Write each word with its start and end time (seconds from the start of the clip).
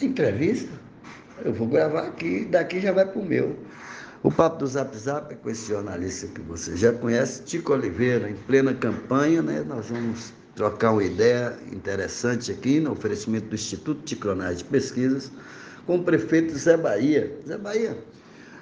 Entrevista? 0.00 0.72
Eu 1.44 1.52
vou 1.52 1.68
gravar 1.68 2.06
aqui, 2.06 2.46
daqui 2.46 2.80
já 2.80 2.92
vai 2.92 3.04
para 3.04 3.20
o 3.20 3.24
meu. 3.24 3.58
O 4.22 4.32
papo 4.32 4.60
do 4.60 4.66
Zap 4.66 4.96
Zap 4.96 5.30
é 5.30 5.36
com 5.36 5.50
esse 5.50 5.68
jornalista 5.68 6.28
que 6.28 6.40
você 6.40 6.74
já 6.78 6.94
conhece, 6.94 7.42
Tico 7.42 7.74
Oliveira, 7.74 8.30
em 8.30 8.34
plena 8.34 8.72
campanha, 8.72 9.42
né? 9.42 9.62
Nós 9.68 9.90
vamos 9.90 10.32
trocar 10.54 10.92
uma 10.92 11.04
ideia 11.04 11.54
interessante 11.70 12.50
aqui 12.50 12.80
no 12.80 12.92
oferecimento 12.92 13.48
do 13.48 13.54
Instituto 13.54 14.02
Ticronais 14.02 14.58
de 14.58 14.64
Pesquisas 14.64 15.30
com 15.86 15.96
o 15.96 16.02
prefeito 16.02 16.56
Zé 16.56 16.78
Bahia. 16.78 17.38
Zé 17.46 17.58
Bahia, 17.58 17.98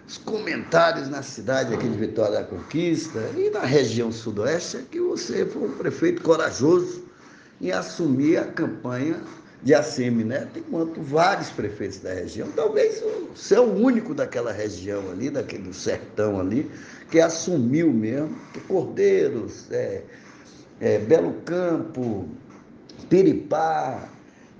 os 0.08 0.18
comentários 0.18 1.08
na 1.08 1.22
cidade 1.22 1.72
aqui 1.72 1.88
de 1.88 1.96
Vitória 1.96 2.40
da 2.40 2.44
Conquista 2.44 3.20
e 3.36 3.50
na 3.50 3.60
região 3.60 4.10
sudoeste 4.10 4.78
é 4.78 4.82
que 4.90 5.00
você 5.00 5.46
foi 5.46 5.68
um 5.68 5.76
prefeito 5.76 6.22
corajoso 6.22 7.04
em 7.60 7.70
assumir 7.70 8.38
a 8.38 8.46
campanha 8.46 9.22
de 9.62 9.74
ACM 9.74 10.24
Neto, 10.24 10.58
enquanto 10.58 11.00
vários 11.02 11.50
prefeitos 11.50 11.98
da 11.98 12.12
região, 12.12 12.48
talvez 12.56 13.02
você 13.34 13.56
é 13.56 13.60
o 13.60 13.70
único 13.70 14.14
daquela 14.14 14.52
região 14.52 15.10
ali, 15.10 15.28
daquele 15.28 15.72
sertão 15.72 16.40
ali, 16.40 16.70
que 17.10 17.20
assumiu 17.20 17.92
mesmo, 17.92 18.34
que 18.52 18.60
Cordeiros, 18.60 19.70
é, 19.70 20.02
é, 20.80 20.98
Belo 20.98 21.34
Campo, 21.44 22.26
Piripá 23.08 24.08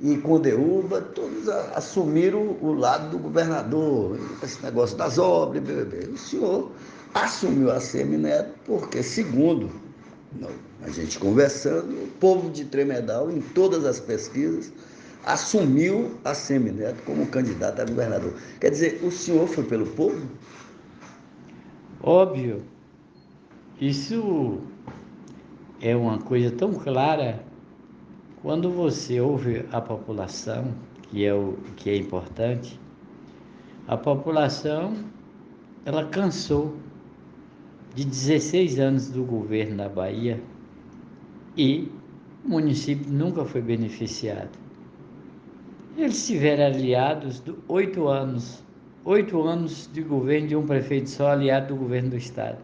e 0.03 0.17
Condeúba, 0.19 1.01
todos 1.01 1.49
assumiram 1.75 2.57
o 2.61 2.73
lado 2.73 3.11
do 3.11 3.19
governador, 3.19 4.19
esse 4.43 4.63
negócio 4.63 4.97
das 4.97 5.19
obras, 5.19 5.63
o 6.13 6.19
senhor 6.19 6.71
assumiu 7.15 7.71
a 7.71 7.81
Semineto 7.81 8.51
porque, 8.65 9.03
segundo 9.03 9.71
a 10.83 10.91
gente 10.91 11.19
conversando, 11.19 11.93
o 12.05 12.09
povo 12.21 12.51
de 12.51 12.65
Tremedal, 12.65 13.31
em 13.31 13.41
todas 13.41 13.85
as 13.85 13.99
pesquisas, 14.01 14.73
assumiu 15.25 16.19
a 16.25 16.35
Semineto 16.35 17.03
como 17.05 17.27
candidato 17.27 17.81
a 17.81 17.85
governador. 17.85 18.35
Quer 18.61 18.71
dizer, 18.71 19.01
o 19.03 19.11
senhor 19.11 19.47
foi 19.47 19.65
pelo 19.65 19.87
povo? 19.87 20.27
Óbvio. 22.03 22.63
Isso 23.81 24.61
é 25.81 25.95
uma 25.97 26.19
coisa 26.19 26.51
tão 26.51 26.75
clara 26.75 27.43
quando 28.43 28.71
você 28.71 29.21
ouve 29.21 29.65
a 29.71 29.81
população, 29.81 30.75
que 31.03 31.25
é 31.25 31.35
o 31.35 31.59
que 31.77 31.91
é 31.91 31.97
importante. 31.97 32.79
A 33.87 33.97
população 33.97 34.95
ela 35.85 36.07
cansou 36.07 36.77
de 37.95 38.05
16 38.05 38.79
anos 38.79 39.11
do 39.11 39.25
governo 39.25 39.77
da 39.79 39.89
Bahia 39.89 40.41
e 41.57 41.91
o 42.45 42.49
município 42.49 43.11
nunca 43.11 43.45
foi 43.45 43.61
beneficiado. 43.61 44.51
Eles 45.97 46.27
tiveram 46.27 46.67
aliados 46.67 47.43
oito 47.69 48.09
anos, 48.09 48.63
oito 49.05 49.43
anos 49.43 49.89
de 49.93 50.03
governo 50.03 50.49
de 50.49 50.57
um 50.57 50.67
prefeito 50.67 51.11
só 51.11 51.31
aliado 51.31 51.75
do 51.75 51.77
governo 51.77 52.11
do 52.11 52.17
estado 52.17 52.59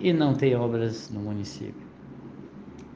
e 0.00 0.12
não 0.12 0.34
tem 0.34 0.54
obras 0.54 1.10
no 1.10 1.20
município. 1.20 1.86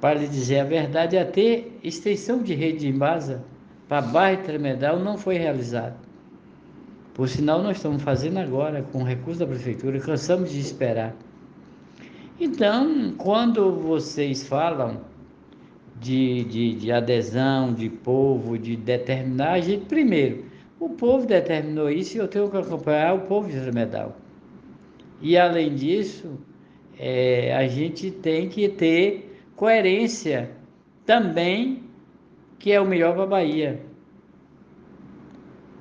Para 0.01 0.21
lhe 0.21 0.29
dizer 0.29 0.61
a 0.61 0.65
verdade, 0.65 1.17
até 1.17 1.65
extensão 1.83 2.43
de 2.43 2.55
rede 2.55 2.81
de 2.81 2.89
embasa 2.89 3.45
para 3.89 4.03
bairro 4.03 4.43
Tremedal 4.43 4.99
não 4.99 5.19
foi 5.19 5.37
realizada. 5.37 5.97
Por 7.15 7.29
sinal, 7.29 7.63
nós 7.63 7.77
estamos 7.77 8.03
fazendo 8.03 8.39
agora 8.39 8.83
com 8.91 9.03
recurso 9.03 9.41
da 9.41 9.47
prefeitura, 9.47 10.01
cansamos 10.01 10.51
de 10.51 10.61
esperar. 10.61 11.15
Então, 12.41 13.13
quando 13.19 13.71
vocês 13.73 14.47
falam 14.47 15.03
de, 16.03 16.43
de, 16.45 16.75
de 16.75 16.93
adesão, 16.93 17.73
de 17.73 17.89
povo, 17.89 18.59
de 18.59 18.77
determinar, 18.77 19.53
a 19.53 19.61
gente, 19.61 19.87
primeiro, 19.87 20.45
o 20.81 20.89
povo 20.89 21.27
determinou 21.27 21.89
isso 21.89 22.17
e 22.17 22.21
eu 22.21 22.27
tenho 22.27 22.51
que 22.51 22.57
acompanhar 22.57 23.15
o 23.15 23.21
povo 23.21 23.49
de 23.49 23.59
Tremedal. 23.61 24.17
E, 25.21 25.39
além 25.39 25.75
disso, 25.75 26.39
é, 26.99 27.55
a 27.55 27.69
gente 27.69 28.11
tem 28.11 28.49
que 28.49 28.69
ter 28.69 29.41
coerência 29.55 30.51
também, 31.07 31.85
que 32.59 32.73
é 32.73 32.81
o 32.81 32.87
melhor 32.87 33.15
para 33.15 33.23
a 33.23 33.27
Bahia. 33.27 33.81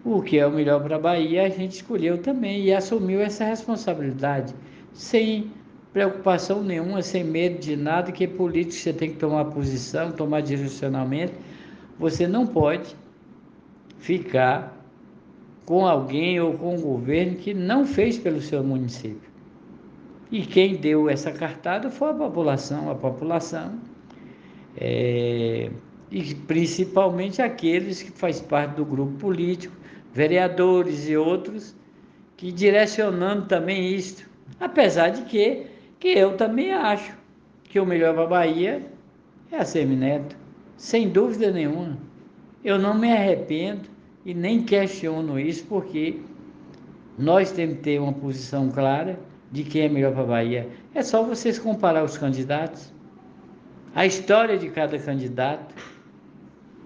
O 0.05 0.21
que 0.21 0.37
é 0.37 0.45
o 0.45 0.51
melhor 0.51 0.83
para 0.83 0.97
a 0.97 0.99
Bahia, 0.99 1.45
a 1.45 1.49
gente 1.49 1.73
escolheu 1.73 2.19
também 2.19 2.65
e 2.65 2.73
assumiu 2.73 3.21
essa 3.21 3.43
responsabilidade, 3.43 4.53
sem 4.93 5.51
preocupação 5.93 6.63
nenhuma, 6.63 7.01
sem 7.01 7.23
medo 7.23 7.59
de 7.59 7.75
nada, 7.75 8.11
que 8.11 8.27
político 8.27 8.73
você 8.73 8.93
tem 8.93 9.11
que 9.11 9.17
tomar 9.17 9.45
posição, 9.45 10.11
tomar 10.11 10.41
direcionamento. 10.41 11.33
Você 11.99 12.27
não 12.27 12.47
pode 12.47 12.95
ficar 13.99 14.77
com 15.65 15.85
alguém 15.85 16.39
ou 16.39 16.53
com 16.53 16.75
um 16.75 16.81
governo 16.81 17.35
que 17.35 17.53
não 17.53 17.85
fez 17.85 18.17
pelo 18.17 18.41
seu 18.41 18.63
município. 18.63 19.29
E 20.31 20.45
quem 20.45 20.75
deu 20.75 21.09
essa 21.09 21.31
cartada 21.31 21.89
foi 21.89 22.09
a 22.09 22.13
população, 22.13 22.89
a 22.89 22.95
população, 22.95 23.77
é, 24.77 25.69
e 26.09 26.35
principalmente 26.35 27.41
aqueles 27.41 28.01
que 28.01 28.11
fazem 28.11 28.45
parte 28.45 28.75
do 28.75 28.85
grupo 28.85 29.13
político, 29.17 29.75
vereadores 30.13 31.07
e 31.07 31.17
outros, 31.17 31.75
que 32.37 32.51
direcionando 32.51 33.45
também 33.45 33.93
isto. 33.93 34.29
Apesar 34.59 35.09
de 35.09 35.23
que, 35.23 35.67
que 36.01 36.07
eu 36.07 36.35
também 36.35 36.73
acho 36.73 37.15
que 37.63 37.79
o 37.79 37.85
melhor 37.85 38.15
para 38.15 38.23
a 38.23 38.27
Bahia 38.27 38.83
é 39.51 39.57
a 39.57 39.63
Semineto, 39.63 40.35
sem 40.75 41.07
dúvida 41.07 41.51
nenhuma. 41.51 41.95
Eu 42.63 42.79
não 42.79 42.97
me 42.97 43.11
arrependo 43.13 43.87
e 44.25 44.33
nem 44.33 44.63
questiono 44.63 45.39
isso, 45.39 45.63
porque 45.67 46.19
nós 47.19 47.51
temos 47.51 47.77
que 47.77 47.83
ter 47.83 48.01
uma 48.01 48.13
posição 48.13 48.71
clara 48.71 49.19
de 49.51 49.63
quem 49.63 49.83
é 49.83 49.89
melhor 49.89 50.11
para 50.13 50.23
a 50.23 50.25
Bahia. 50.25 50.69
É 50.95 51.03
só 51.03 51.21
vocês 51.21 51.59
comparar 51.59 52.03
os 52.03 52.17
candidatos, 52.17 52.91
a 53.93 54.03
história 54.03 54.57
de 54.57 54.69
cada 54.69 54.97
candidato. 54.97 55.75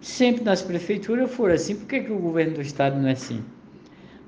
Sempre 0.01 0.43
nas 0.43 0.61
prefeituras 0.61 1.31
for 1.31 1.51
assim, 1.51 1.77
por 1.77 1.87
que, 1.87 2.01
que 2.01 2.11
o 2.11 2.19
governo 2.19 2.55
do 2.55 2.61
estado 2.61 2.99
não 2.99 3.07
é 3.07 3.13
assim? 3.13 3.41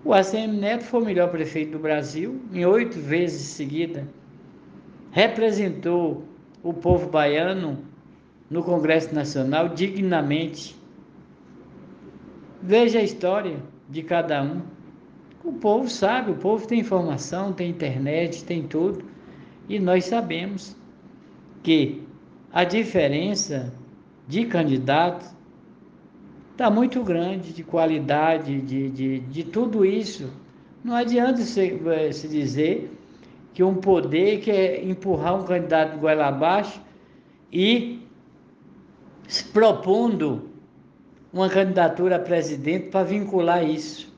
O 0.06 0.14
ACM 0.14 0.58
Neto 0.58 0.86
foi 0.86 1.02
o 1.02 1.06
melhor 1.06 1.30
prefeito 1.30 1.74
do 1.74 1.80
Brasil 1.80 2.40
em 2.54 2.66
oito 2.66 2.98
vezes 2.98 3.42
seguida. 3.48 4.08
Representou 5.18 6.26
o 6.62 6.72
povo 6.72 7.10
baiano 7.10 7.80
no 8.52 8.64
Congresso 8.64 9.16
Nacional 9.16 9.70
dignamente. 9.70 10.76
Veja 12.62 13.00
a 13.00 13.02
história 13.02 13.58
de 13.90 14.04
cada 14.04 14.44
um. 14.44 14.62
O 15.44 15.54
povo 15.54 15.90
sabe, 15.90 16.30
o 16.30 16.36
povo 16.36 16.68
tem 16.68 16.82
informação, 16.82 17.52
tem 17.52 17.72
internet, 17.72 18.46
tem 18.46 18.62
tudo. 18.68 19.06
E 19.68 19.80
nós 19.80 20.06
sabemos 20.06 20.76
que 21.64 22.04
a 22.54 22.64
diferença 22.64 23.74
de 24.28 24.46
candidatos 24.46 25.34
está 26.52 26.70
muito 26.70 27.02
grande, 27.02 27.54
de 27.54 27.64
qualidade, 27.64 28.62
de, 28.62 28.92
de, 28.92 29.20
de 29.22 29.44
tudo 29.46 29.84
isso. 29.84 30.32
Não 30.84 30.94
adianta 30.96 31.42
se, 31.42 31.82
eh, 31.88 32.12
se 32.12 32.28
dizer 32.28 32.92
que 33.58 33.64
um 33.64 33.74
poder 33.74 34.42
quer 34.42 34.88
empurrar 34.88 35.36
um 35.36 35.44
candidato 35.44 35.98
goela 35.98 36.28
abaixo 36.28 36.80
e 37.52 38.08
se 39.28 39.46
propondo 39.46 40.52
uma 41.34 41.50
candidatura 41.50 42.18
a 42.18 42.20
presidente 42.20 42.90
para 42.92 43.04
vincular 43.04 43.68
isso. 43.68 44.14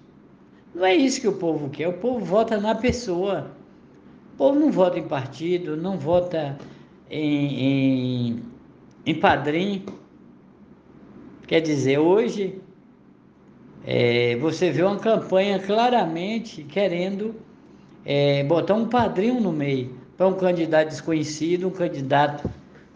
Não 0.75 0.85
é 0.85 0.93
isso 0.93 1.21
que 1.21 1.27
o 1.29 1.37
povo 1.37 1.69
quer. 1.69 1.87
O 1.87 1.93
povo 1.93 2.19
vota 2.25 2.59
na 2.59 2.75
pessoa. 2.75 3.49
O 4.33 4.37
povo 4.39 4.59
não 4.59 4.73
vota 4.73 4.99
em 4.99 5.07
partido, 5.07 5.77
não 5.77 5.97
vota 5.97 6.57
em, 7.09 8.33
em, 8.33 8.43
em 9.05 9.15
padrinho. 9.15 9.85
Quer 11.47 11.61
dizer, 11.61 11.97
hoje 11.97 12.61
é, 13.85 14.35
você 14.35 14.69
vê 14.69 14.83
uma 14.83 14.99
campanha 14.99 15.59
claramente 15.59 16.61
querendo 16.63 17.47
é, 18.05 18.43
botar 18.43 18.75
um 18.75 18.87
padrinho 18.87 19.39
no 19.39 19.51
meio 19.51 19.93
para 20.17 20.27
um 20.27 20.33
candidato 20.33 20.89
desconhecido, 20.89 21.67
um 21.67 21.71
candidato 21.71 22.49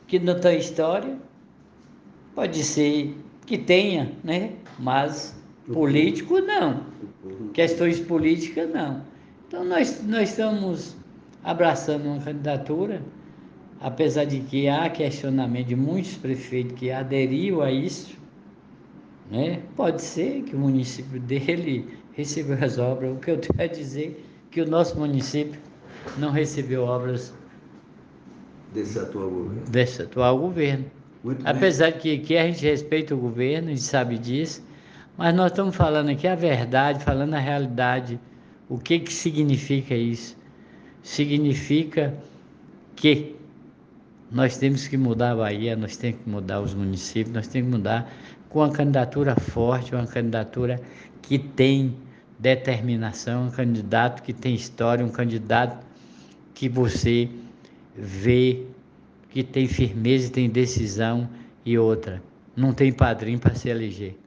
que 0.07 0.19
não 0.19 0.39
tem 0.39 0.57
história. 0.57 1.17
Pode 2.35 2.63
ser 2.63 3.15
que 3.45 3.57
tenha, 3.57 4.11
né? 4.23 4.51
Mas 4.79 5.35
político 5.71 6.39
não. 6.39 6.85
Questões 7.53 7.99
políticas, 7.99 8.69
não. 8.69 9.01
Então, 9.47 9.63
nós, 9.63 10.03
nós 10.03 10.29
estamos 10.29 10.95
abraçando 11.43 12.05
uma 12.05 12.19
candidatura, 12.19 13.01
apesar 13.79 14.25
de 14.25 14.39
que 14.39 14.67
há 14.67 14.89
questionamento 14.89 15.67
de 15.67 15.75
muitos 15.75 16.15
prefeitos 16.15 16.77
que 16.77 16.91
aderiram 16.91 17.61
a 17.61 17.71
isso, 17.71 18.17
né? 19.29 19.61
pode 19.75 20.01
ser 20.01 20.43
que 20.43 20.55
o 20.55 20.59
município 20.59 21.19
dele 21.21 21.87
recebeu 22.13 22.57
as 22.63 22.77
obras. 22.77 23.15
O 23.15 23.19
que 23.19 23.31
eu 23.31 23.37
tenho 23.37 23.61
a 23.61 23.71
dizer 23.71 24.25
que 24.53 24.61
o 24.61 24.69
nosso 24.69 24.97
município 24.99 25.59
não 26.15 26.29
recebeu 26.29 26.83
obras 26.83 27.33
desse 28.71 28.99
atual 28.99 29.29
governo. 29.29 29.69
Desse 29.69 30.01
atual 30.03 30.37
governo. 30.37 30.85
Apesar 31.43 31.91
de 31.91 31.99
que, 31.99 32.17
que 32.19 32.37
a 32.37 32.45
gente 32.45 32.63
respeita 32.63 33.15
o 33.15 33.17
governo, 33.17 33.69
gente 33.69 33.81
sabe 33.81 34.17
disso, 34.17 34.61
Mas 35.17 35.33
nós 35.33 35.51
estamos 35.51 35.75
falando 35.75 36.09
aqui 36.09 36.27
a 36.27 36.35
verdade, 36.35 37.03
falando 37.03 37.33
a 37.33 37.39
realidade. 37.39 38.19
O 38.69 38.77
que, 38.77 38.99
que 38.99 39.11
significa 39.11 39.95
isso? 39.95 40.37
Significa 41.01 42.13
que 42.95 43.35
nós 44.31 44.57
temos 44.57 44.87
que 44.87 44.97
mudar 44.97 45.31
a 45.31 45.35
Bahia, 45.35 45.75
nós 45.75 45.97
temos 45.97 46.19
que 46.23 46.29
mudar 46.29 46.61
os 46.61 46.73
municípios, 46.73 47.33
nós 47.33 47.47
temos 47.47 47.71
que 47.71 47.77
mudar 47.77 48.11
com 48.49 48.59
uma 48.59 48.71
candidatura 48.71 49.35
forte, 49.35 49.95
uma 49.95 50.05
candidatura 50.05 50.79
que 51.21 51.39
tem 51.39 51.95
determinação, 52.43 53.47
um 53.47 53.51
candidato 53.51 54.21
que 54.21 54.33
tem 54.33 54.53
história, 54.53 55.03
um 55.05 55.09
candidato 55.09 55.85
que 56.53 56.67
você 56.67 57.29
vê 57.95 58.65
que 59.29 59.43
tem 59.43 59.65
firmeza, 59.65 60.29
tem 60.29 60.49
decisão 60.49 61.29
e 61.65 61.77
outra. 61.77 62.21
Não 62.53 62.73
tem 62.73 62.91
padrinho 62.91 63.39
para 63.39 63.55
se 63.55 63.69
eleger. 63.69 64.17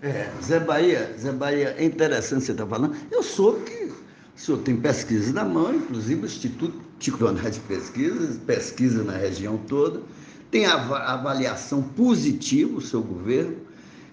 É, 0.00 0.30
Zé 0.40 0.60
Bahia, 0.60 1.12
Zé 1.18 1.32
Bahia, 1.32 1.74
é 1.76 1.84
interessante 1.84 2.44
você 2.44 2.52
estar 2.52 2.64
tá 2.64 2.70
falando. 2.70 2.96
Eu 3.10 3.22
soube 3.22 3.64
que 3.64 3.84
o 3.84 3.94
senhor 4.36 4.58
tem 4.58 4.76
pesquisas 4.76 5.34
na 5.34 5.44
mão, 5.44 5.74
inclusive 5.74 6.22
o 6.22 6.26
Instituto 6.26 6.80
Ticoné 7.00 7.50
de 7.50 7.58
Pesquisas, 7.60 8.38
pesquisa 8.46 9.02
na 9.02 9.16
região 9.16 9.58
toda, 9.66 10.00
tem 10.52 10.66
avaliação 10.66 11.82
positiva 11.82 12.78
o 12.78 12.80
seu 12.80 13.02
governo. 13.02 13.56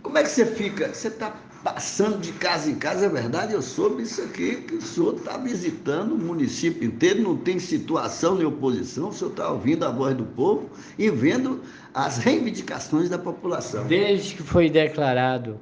Como 0.02 0.18
é 0.18 0.24
que 0.24 0.30
você 0.30 0.46
fica? 0.46 0.92
Você 0.92 1.10
está 1.10 1.32
passando 1.64 2.20
de 2.20 2.34
casa 2.34 2.70
em 2.70 2.76
casa, 2.76 3.06
é 3.06 3.10
verdade, 3.10 3.54
eu 3.54 3.62
soube 3.62 4.04
isso 4.04 4.22
aqui, 4.22 4.58
que 4.58 4.76
o 4.76 4.82
senhor 4.82 5.16
está 5.16 5.38
visitando 5.38 6.14
o 6.14 6.18
município 6.18 6.84
inteiro, 6.84 7.24
não 7.24 7.38
tem 7.38 7.58
situação 7.58 8.36
nem 8.36 8.46
oposição, 8.46 9.10
o 9.10 9.14
senhor 9.14 9.32
está 9.32 9.50
ouvindo 9.50 9.86
a 9.86 9.90
voz 9.90 10.16
do 10.16 10.26
povo 10.26 10.70
e 11.00 11.10
vendo 11.10 11.62
as 11.94 12.18
reivindicações 12.18 13.10
da 13.10 13.18
população. 13.18 13.88
Desde 13.88 14.36
que 14.36 14.44
foi 14.44 14.70
declarado, 14.70 15.58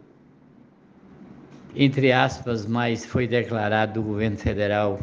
entre 1.76 2.12
aspas, 2.12 2.66
mas 2.66 3.06
foi 3.06 3.28
declarado 3.28 3.94
do 3.94 4.02
governo 4.02 4.38
federal 4.38 5.00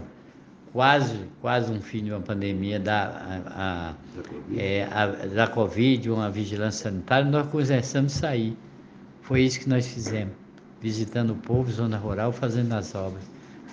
quase, 0.72 1.20
quase 1.40 1.72
um 1.72 1.80
fim 1.80 2.02
de 2.02 2.10
uma 2.10 2.20
pandemia 2.20 2.80
da, 2.80 3.04
a, 3.06 3.88
a, 3.90 3.94
da, 4.16 4.22
COVID. 4.28 4.60
É, 4.60 4.88
a, 4.90 5.06
da 5.06 5.46
Covid, 5.46 6.10
uma 6.10 6.28
vigilância 6.28 6.90
sanitária, 6.90 7.30
nós 7.30 7.46
começamos 7.46 8.16
a 8.16 8.18
sair. 8.18 8.56
Foi 9.22 9.42
isso 9.42 9.60
que 9.60 9.68
nós 9.68 9.86
fizemos 9.86 10.47
visitando 10.80 11.30
o 11.30 11.36
povo, 11.36 11.70
zona 11.70 11.96
rural, 11.96 12.32
fazendo 12.32 12.72
as 12.72 12.94
obras. 12.94 13.22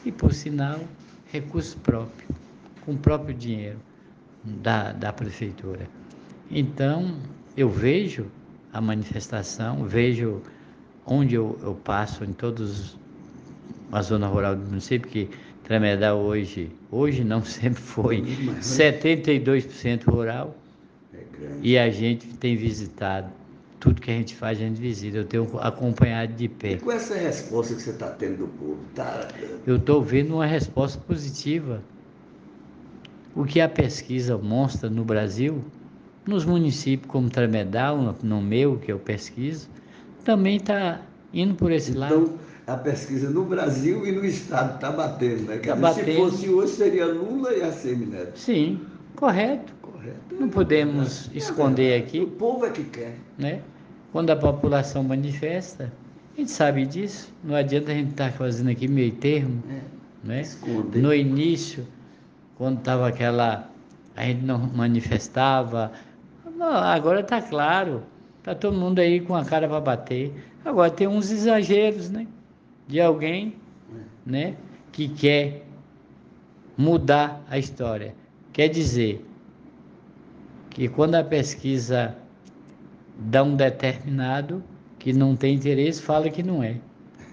E, 0.04 0.12
por 0.12 0.34
sinal, 0.34 0.80
recurso 1.32 1.78
próprio, 1.80 2.28
com 2.82 2.94
o 2.94 2.98
próprio 2.98 3.36
dinheiro 3.36 3.80
da, 4.44 4.92
da 4.92 5.12
prefeitura. 5.12 5.88
Então, 6.50 7.18
eu 7.58 7.70
vejo 7.70 8.28
a 8.72 8.80
manifestação, 8.80 9.86
vejo 9.86 10.42
onde 11.06 11.36
eu, 11.36 11.58
eu 11.64 11.74
passo, 11.76 12.24
em 12.24 12.34
todos 12.34 12.98
a 13.92 14.02
zona 14.02 14.28
rural 14.28 14.56
do 14.56 14.66
município, 14.66 15.10
que 15.10 15.30
Tremedal 15.66 16.20
hoje, 16.20 16.70
hoje 16.92 17.24
não 17.24 17.42
sempre 17.46 17.82
foi, 17.82 18.22
72% 18.22 20.04
rural, 20.06 20.56
é 21.12 21.24
e 21.64 21.78
a 21.78 21.90
gente 21.90 22.28
tem 22.38 22.56
visitado 22.56 23.32
tudo 23.86 24.02
que 24.02 24.10
a 24.10 24.14
gente 24.16 24.36
faz, 24.36 24.58
a 24.58 24.62
gente 24.62 24.82
visita. 24.82 25.18
Eu 25.18 25.26
tenho 25.26 25.48
acompanhado 25.60 26.34
de 26.34 26.50
pé. 26.50 26.72
E 26.72 26.80
com 26.80 26.92
essa 26.92 27.14
resposta 27.14 27.76
que 27.76 27.84
você 27.84 27.92
está 27.92 28.08
tendo 28.08 28.38
do 28.40 28.48
povo? 28.48 28.80
Tá... 28.96 29.28
Eu 29.66 29.76
estou 29.76 30.02
vendo 30.02 30.34
uma 30.34 30.46
resposta 30.46 31.00
positiva. 31.00 31.84
O 33.36 33.46
que 33.46 33.62
a 33.62 33.70
pesquisa 33.70 34.38
mostra 34.38 34.90
no 34.90 35.04
Brasil, 35.04 35.64
nos 36.26 36.46
municípios 36.46 37.12
como 37.12 37.30
Tremedal, 37.30 38.16
no 38.24 38.42
meu, 38.42 38.78
que 38.78 38.92
eu 38.92 38.98
pesquiso, 38.98 39.70
também 40.24 40.58
está 40.58 41.02
indo 41.32 41.54
por 41.54 41.72
esse 41.72 41.92
então, 41.92 42.02
lado. 42.02 42.16
Então, 42.16 42.40
a 42.66 42.78
pesquisa 42.78 43.30
no 43.30 43.46
Brasil 43.46 44.08
e 44.08 44.12
no 44.12 44.26
Estado 44.26 44.76
está 44.76 44.92
batendo, 44.92 45.44
né? 45.44 45.58
Tá 45.58 45.76
batendo. 45.76 46.06
Se 46.06 46.16
fosse 46.16 46.50
hoje, 46.50 46.74
seria 46.74 47.06
Lula 47.06 47.54
e 47.54 47.62
a 47.62 47.72
Semineto. 47.72 48.40
Sim, 48.40 48.80
correto. 49.16 49.72
correto. 49.80 50.36
Não 50.40 50.50
podemos 50.50 51.30
é 51.32 51.38
esconder 51.38 52.02
aqui. 52.02 52.22
O 52.22 52.28
povo 52.28 52.66
é 52.66 52.72
que 52.72 52.84
quer. 52.86 53.18
Né? 53.38 53.62
Quando 54.16 54.30
a 54.30 54.36
população 54.38 55.04
manifesta, 55.04 55.92
a 56.34 56.40
gente 56.40 56.50
sabe 56.50 56.86
disso, 56.86 57.34
não 57.44 57.54
adianta 57.54 57.92
a 57.92 57.96
gente 57.96 58.12
estar 58.12 58.32
tá 58.32 58.38
fazendo 58.38 58.70
aqui 58.70 58.88
meio 58.88 59.12
termo. 59.12 59.62
É, 59.70 59.82
né? 60.26 60.44
No 60.94 61.14
início, 61.14 61.86
quando 62.58 62.78
estava 62.78 63.10
aquela. 63.10 63.70
a 64.16 64.24
gente 64.24 64.42
não 64.42 64.58
manifestava. 64.58 65.92
Não, 66.56 66.66
agora 66.66 67.20
está 67.20 67.42
claro, 67.42 68.04
está 68.38 68.56
todo 68.56 68.78
mundo 68.78 69.00
aí 69.00 69.20
com 69.20 69.36
a 69.36 69.44
cara 69.44 69.68
para 69.68 69.82
bater. 69.82 70.32
Agora 70.64 70.90
tem 70.90 71.08
uns 71.08 71.30
exageros, 71.30 72.10
né? 72.10 72.26
De 72.88 73.02
alguém, 73.02 73.54
é. 73.94 74.00
né? 74.26 74.56
Que 74.94 75.10
quer 75.10 75.66
mudar 76.78 77.44
a 77.50 77.58
história. 77.58 78.16
Quer 78.54 78.70
dizer 78.70 79.26
que 80.70 80.88
quando 80.88 81.16
a 81.16 81.24
pesquisa 81.26 82.16
dá 83.18 83.44
um 83.44 83.56
determinado 83.56 84.64
que 85.00 85.14
não 85.14 85.36
tem 85.36 85.56
interesse, 85.56 86.02
fala 86.02 86.30
que 86.30 86.42
não 86.44 86.64
é. 86.64 86.76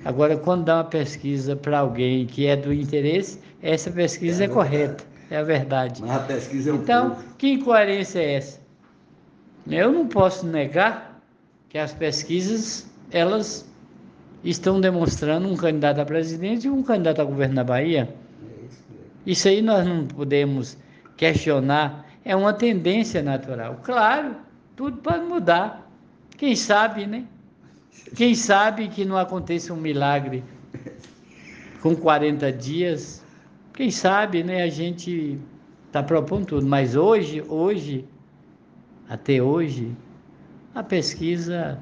Agora, 0.04 0.36
quando 0.36 0.64
dá 0.64 0.76
uma 0.76 0.84
pesquisa 0.84 1.54
para 1.54 1.78
alguém 1.78 2.26
que 2.26 2.46
é 2.46 2.56
do 2.56 2.72
interesse, 2.72 3.38
essa 3.62 3.90
pesquisa 3.90 4.42
é, 4.42 4.46
é 4.46 4.48
correta, 4.48 5.04
é 5.30 5.36
a 5.36 5.42
verdade. 5.42 6.00
Mas 6.02 6.10
a 6.10 6.18
pesquisa 6.20 6.70
é 6.70 6.72
um 6.72 6.76
Então, 6.76 7.10
povo. 7.10 7.24
que 7.38 7.52
incoerência 7.52 8.18
é 8.18 8.34
essa? 8.34 8.60
Eu 9.66 9.92
não 9.92 10.08
posso 10.08 10.44
negar 10.44 11.22
que 11.68 11.78
as 11.78 11.94
pesquisas, 11.94 12.90
elas 13.12 13.64
estão 14.42 14.80
demonstrando 14.80 15.48
um 15.48 15.56
candidato 15.56 16.00
a 16.00 16.04
presidente 16.04 16.66
e 16.66 16.70
um 16.70 16.82
candidato 16.82 17.20
a 17.22 17.24
governo 17.24 17.54
da 17.54 17.64
Bahia. 17.64 18.12
Isso 19.24 19.46
aí 19.46 19.62
nós 19.62 19.86
não 19.86 20.04
podemos 20.04 20.76
questionar, 21.16 22.04
é 22.24 22.34
uma 22.34 22.52
tendência 22.52 23.22
natural. 23.22 23.78
Claro, 23.84 24.34
tudo 24.82 24.96
pode 24.96 25.24
mudar. 25.26 25.88
Quem 26.36 26.56
sabe, 26.56 27.06
né? 27.06 27.24
Quem 28.16 28.34
sabe 28.34 28.88
que 28.88 29.04
não 29.04 29.16
aconteça 29.16 29.72
um 29.72 29.76
milagre 29.76 30.42
com 31.80 31.94
40 31.94 32.50
dias. 32.50 33.24
Quem 33.74 33.92
sabe, 33.92 34.42
né? 34.42 34.64
A 34.64 34.68
gente 34.68 35.38
está 35.86 36.02
propondo 36.02 36.46
tudo. 36.46 36.66
Mas 36.66 36.96
hoje, 36.96 37.44
hoje, 37.48 38.04
até 39.08 39.40
hoje, 39.40 39.96
a 40.74 40.82
pesquisa 40.82 41.78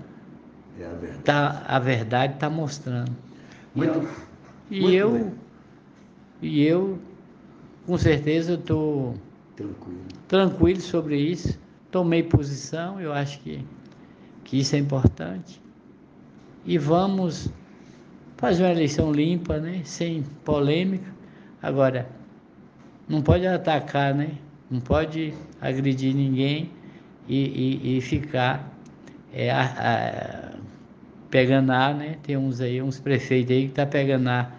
é 0.79 0.85
a 0.85 0.93
verdade 0.93 1.23
tá, 1.23 1.65
a 1.67 1.79
verdade 1.79 2.35
está 2.35 2.51
mostrando. 2.51 3.17
Muito, 3.75 4.07
e 4.71 4.81
muito 4.83 4.95
eu, 4.95 5.13
bem. 5.13 5.33
e 6.43 6.63
eu, 6.65 6.99
com 7.87 7.97
certeza, 7.97 8.55
estou 8.55 9.15
tranquilo. 9.57 10.01
tranquilo 10.29 10.81
sobre 10.83 11.17
isso 11.17 11.59
tomei 11.91 12.23
posição, 12.23 13.01
eu 13.01 13.13
acho 13.13 13.41
que, 13.41 13.65
que 14.45 14.61
isso 14.61 14.77
é 14.77 14.79
importante. 14.79 15.61
E 16.65 16.79
vamos 16.79 17.51
fazer 18.37 18.65
uma 18.65 18.71
eleição 18.71 19.13
limpa, 19.13 19.59
né? 19.59 19.83
sem 19.85 20.23
polêmica. 20.45 21.13
Agora, 21.63 22.09
não 23.09 23.23
pode 23.23 23.47
atacar, 23.47 24.15
né? 24.15 24.31
não 24.71 24.81
pode 24.81 25.35
agredir 25.61 26.15
ninguém 26.15 26.71
e, 27.29 27.89
e, 27.93 27.99
e 27.99 28.01
ficar 28.01 28.73
é, 29.33 29.51
a, 29.51 29.63
a, 29.63 30.59
pegando 31.29 31.73
ar, 31.73 31.95
né? 31.95 32.17
Tem 32.23 32.37
uns 32.37 32.61
aí, 32.61 32.81
uns 32.81 32.99
prefeitos 33.01 33.55
aí 33.55 33.69
que 33.69 33.75
tá 33.75 33.85
pegando 33.85 34.29
ar. 34.29 34.57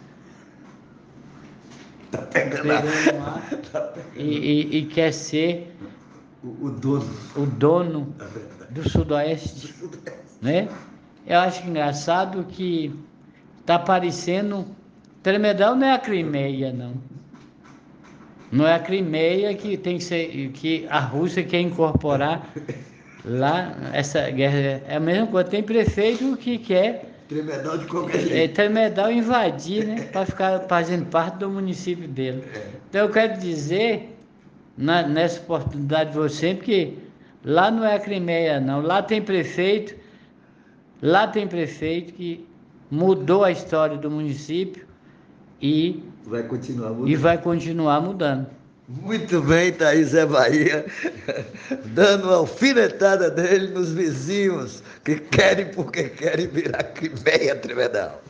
Tá 2.12 2.20
pegando, 2.24 2.62
pegando 2.64 3.24
ar. 3.24 3.50
Tá 3.72 3.82
pegando. 3.82 4.18
E, 4.18 4.38
e, 4.38 4.78
e 4.78 4.86
quer 4.86 5.14
ser 5.14 5.74
o, 6.44 6.70
dono. 6.70 7.10
O 7.36 7.46
dono 7.46 8.16
do 8.70 8.88
Sudoeste. 8.90 9.74
Né? 10.42 10.68
Eu 11.26 11.40
acho 11.40 11.68
engraçado 11.68 12.44
que 12.46 12.94
está 13.60 13.78
parecendo. 13.78 14.66
Tremedal 15.22 15.76
não 15.76 15.88
é 15.88 15.94
a 15.94 16.00
Crimeia, 16.00 16.74
não. 16.74 16.94
Não 18.52 18.68
é 18.68 18.74
a 18.74 18.80
Crimeia 18.80 19.54
que 19.54 19.78
tem 19.78 19.98
que 19.98 20.04
ser. 20.04 20.50
que 20.54 20.88
a 20.90 21.00
Rússia 21.00 21.44
quer 21.44 21.62
incorporar 21.62 22.52
lá 23.24 23.78
essa 23.94 24.30
guerra. 24.32 24.82
É 24.88 24.96
a 24.96 25.00
mesma 25.00 25.28
coisa. 25.28 25.50
Tem 25.50 25.62
prefeito 25.62 26.36
que 26.38 26.58
quer. 26.58 27.10
Tremedal 27.30 27.78
de 27.78 27.86
qualquer 27.86 28.20
jeito. 28.20 28.36
É, 28.36 28.48
Tremedal 28.48 29.12
invadir, 29.12 29.86
né? 29.86 30.02
Para 30.12 30.26
ficar 30.26 30.60
fazendo 30.68 31.06
parte 31.06 31.38
do 31.38 31.50
município 31.50 32.08
dele. 32.08 32.44
É. 32.54 32.68
Então 32.90 33.02
eu 33.02 33.10
quero 33.10 33.40
dizer 33.40 34.18
na, 34.82 35.08
nessa 35.08 35.40
oportunidade 35.40 36.14
você, 36.14 36.56
porque 36.56 36.96
lá 37.46 37.70
não 37.70 37.86
é 37.86 37.96
a 37.96 38.00
Crimeia, 38.00 38.60
não. 38.60 38.82
Lá 38.82 39.02
tem 39.02 39.22
prefeito, 39.22 39.96
lá 41.02 41.28
tem 41.28 41.48
prefeito 41.48 42.14
que 42.14 42.46
mudou 42.90 43.44
a 43.44 43.52
história 43.52 43.96
do 43.96 44.10
município 44.10 44.86
e 45.62 46.04
vai 46.26 46.44
continuar 46.44 46.90
mudando. 46.90 47.10
E 47.10 47.16
vai 47.16 47.38
continuar 47.38 48.02
mudando. 48.02 48.48
Muito 48.90 49.40
bem, 49.42 49.72
Thaís 49.72 50.14
é 50.14 50.26
Bahia, 50.26 50.86
dando 51.94 52.26
uma 52.26 52.38
alfinetada 52.38 53.30
dele 53.30 53.68
nos 53.68 53.94
vizinhos 53.94 54.84
que 55.06 55.16
querem 55.16 55.68
porque 55.68 56.10
querem 56.10 56.48
virar 56.48 56.84
Crimeia 56.84 57.56
Tremedal. 57.56 58.22